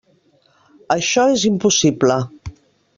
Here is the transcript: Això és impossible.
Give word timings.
Això 0.97 1.27
és 1.37 1.47
impossible. 1.53 2.21